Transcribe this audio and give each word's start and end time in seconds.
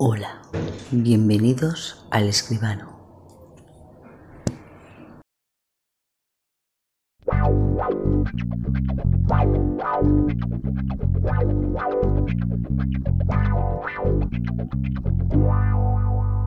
Hola, 0.00 0.42
bienvenidos 0.92 2.06
al 2.12 2.28
escribano. 2.28 2.96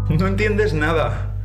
No 0.09 0.27
entiendes 0.27 0.73
nada. 0.73 1.35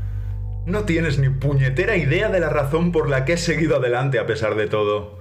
No 0.64 0.84
tienes 0.84 1.18
ni 1.18 1.29
puñetera 1.29 1.96
idea 1.96 2.29
de 2.29 2.38
la 2.38 2.50
razón 2.50 2.93
por 2.93 3.11
la 3.11 3.25
que 3.25 3.32
he 3.32 3.36
seguido 3.36 3.79
adelante 3.79 4.20
a 4.20 4.27
pesar 4.27 4.54
de 4.54 4.68
todo. 4.68 5.18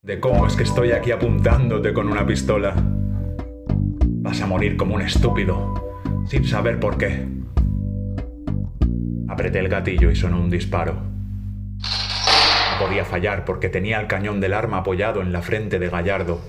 De 0.00 0.18
cómo 0.18 0.46
es 0.46 0.56
que 0.56 0.62
estoy 0.62 0.92
aquí 0.92 1.10
apuntándote 1.10 1.92
con 1.92 2.08
una 2.08 2.26
pistola. 2.26 3.03
A 4.44 4.46
morir 4.46 4.76
como 4.76 4.94
un 4.96 5.00
estúpido, 5.00 5.72
sin 6.26 6.44
saber 6.44 6.78
por 6.78 6.98
qué. 6.98 7.26
Apreté 9.26 9.60
el 9.60 9.70
gatillo 9.70 10.10
y 10.10 10.16
sonó 10.16 10.38
un 10.38 10.50
disparo. 10.50 10.92
No 10.92 12.78
podía 12.78 13.06
fallar 13.06 13.46
porque 13.46 13.70
tenía 13.70 13.98
el 13.98 14.06
cañón 14.06 14.42
del 14.42 14.52
arma 14.52 14.76
apoyado 14.76 15.22
en 15.22 15.32
la 15.32 15.40
frente 15.40 15.78
de 15.78 15.88
Gallardo. 15.88 16.42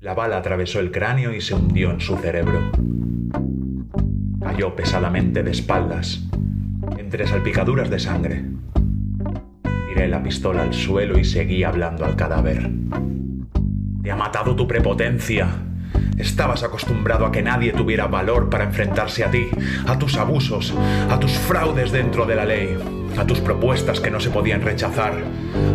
La 0.00 0.14
bala 0.14 0.38
atravesó 0.38 0.80
el 0.80 0.90
cráneo 0.90 1.32
y 1.32 1.40
se 1.40 1.54
hundió 1.54 1.92
en 1.92 2.00
su 2.00 2.16
cerebro. 2.16 2.72
Cayó 4.40 4.74
pesadamente 4.74 5.44
de 5.44 5.52
espaldas, 5.52 6.24
entre 6.98 7.24
salpicaduras 7.28 7.88
de 7.88 8.00
sangre. 8.00 8.44
Tiré 9.88 10.08
la 10.08 10.20
pistola 10.20 10.62
al 10.62 10.74
suelo 10.74 11.20
y 11.20 11.24
seguí 11.24 11.62
hablando 11.62 12.04
al 12.04 12.16
cadáver. 12.16 12.68
Te 14.02 14.10
ha 14.10 14.16
matado 14.16 14.56
tu 14.56 14.66
prepotencia. 14.66 15.68
Estabas 16.18 16.62
acostumbrado 16.62 17.26
a 17.26 17.32
que 17.32 17.42
nadie 17.42 17.72
tuviera 17.72 18.06
valor 18.06 18.48
para 18.50 18.64
enfrentarse 18.64 19.24
a 19.24 19.30
ti, 19.30 19.48
a 19.86 19.98
tus 19.98 20.16
abusos, 20.16 20.74
a 21.10 21.18
tus 21.18 21.32
fraudes 21.32 21.90
dentro 21.90 22.26
de 22.26 22.36
la 22.36 22.44
ley, 22.44 22.76
a 23.18 23.26
tus 23.26 23.40
propuestas 23.40 24.00
que 24.00 24.10
no 24.10 24.20
se 24.20 24.30
podían 24.30 24.62
rechazar, 24.62 25.14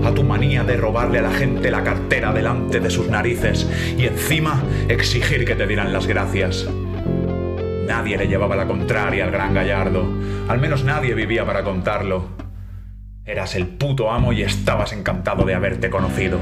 a 0.06 0.12
tu 0.12 0.24
manía 0.24 0.64
de 0.64 0.78
robarle 0.78 1.20
a 1.20 1.24
la 1.24 1.32
gente 1.32 1.72
la 1.72 1.84
cartera 1.84 2.32
delante 2.34 2.80
de 2.80 2.90
sus 2.90 3.10
narices 3.10 3.68
y 3.98 4.06
encima 4.06 4.62
exigir 4.88 5.46
que 5.46 5.56
te 5.56 5.68
dieran 5.68 5.92
las 5.92 6.08
gracias. 6.08 6.68
Nadie 7.88 8.18
le 8.18 8.28
llevaba 8.28 8.56
la 8.56 8.68
contraria 8.68 9.24
al 9.24 9.32
gran 9.32 9.54
Gallardo, 9.54 10.06
al 10.48 10.60
menos 10.60 10.84
nadie 10.84 11.14
vivía 11.14 11.46
para 11.46 11.64
contarlo. 11.64 12.26
Eras 13.26 13.56
el 13.56 13.68
puto 13.68 14.12
amo 14.12 14.34
y 14.34 14.44
estabas 14.44 14.94
encantado 14.94 15.46
de 15.46 15.56
haberte 15.56 15.90
conocido. 15.90 16.40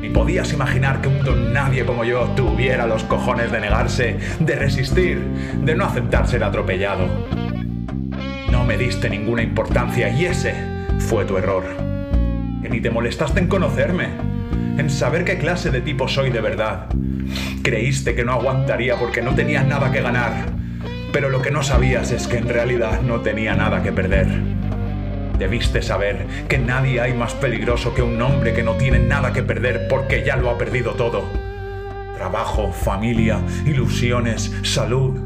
Ni 0.00 0.10
podías 0.10 0.52
imaginar 0.52 1.00
que 1.00 1.08
un 1.08 1.24
don 1.24 1.52
nadie 1.52 1.84
como 1.84 2.04
yo 2.04 2.22
tuviera 2.36 2.86
los 2.86 3.02
cojones 3.04 3.50
de 3.50 3.60
negarse, 3.60 4.18
de 4.38 4.54
resistir, 4.54 5.18
de 5.62 5.74
no 5.74 5.84
aceptar 5.84 6.28
ser 6.28 6.44
atropellado. 6.44 7.08
No 8.52 8.64
me 8.64 8.78
diste 8.78 9.10
ninguna 9.10 9.42
importancia 9.42 10.08
y 10.08 10.26
ese 10.26 10.54
fue 11.00 11.24
tu 11.24 11.36
error. 11.36 11.64
Que 12.62 12.68
ni 12.68 12.80
te 12.80 12.90
molestaste 12.90 13.40
en 13.40 13.48
conocerme, 13.48 14.08
en 14.78 14.88
saber 14.88 15.24
qué 15.24 15.36
clase 15.38 15.70
de 15.70 15.80
tipo 15.80 16.06
soy 16.06 16.30
de 16.30 16.40
verdad. 16.40 16.86
Creíste 17.62 18.14
que 18.14 18.24
no 18.24 18.32
aguantaría 18.32 18.96
porque 18.96 19.20
no 19.20 19.34
tenías 19.34 19.66
nada 19.66 19.90
que 19.90 20.00
ganar, 20.00 20.32
pero 21.12 21.28
lo 21.28 21.42
que 21.42 21.50
no 21.50 21.64
sabías 21.64 22.12
es 22.12 22.28
que 22.28 22.38
en 22.38 22.48
realidad 22.48 23.00
no 23.02 23.20
tenía 23.20 23.54
nada 23.54 23.82
que 23.82 23.92
perder. 23.92 24.28
Debiste 25.38 25.82
saber 25.82 26.26
que 26.48 26.58
nadie 26.58 27.00
hay 27.00 27.14
más 27.14 27.34
peligroso 27.34 27.94
que 27.94 28.02
un 28.02 28.20
hombre 28.20 28.52
que 28.52 28.64
no 28.64 28.74
tiene 28.74 28.98
nada 28.98 29.32
que 29.32 29.44
perder 29.44 29.86
porque 29.88 30.24
ya 30.24 30.36
lo 30.36 30.50
ha 30.50 30.58
perdido 30.58 30.94
todo. 30.94 31.22
Trabajo, 32.16 32.72
familia, 32.72 33.40
ilusiones, 33.64 34.52
salud. 34.64 35.16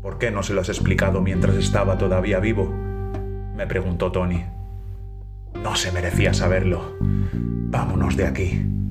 ¿Por 0.00 0.18
qué 0.18 0.30
no 0.30 0.44
se 0.44 0.54
lo 0.54 0.60
has 0.60 0.68
explicado 0.68 1.20
mientras 1.20 1.56
estaba 1.56 1.98
todavía 1.98 2.38
vivo? 2.38 2.66
Me 3.56 3.66
preguntó 3.66 4.12
Tony. 4.12 4.44
No 5.60 5.74
se 5.74 5.90
merecía 5.90 6.32
saberlo. 6.32 6.96
Vámonos 7.00 8.16
de 8.16 8.26
aquí. 8.26 8.81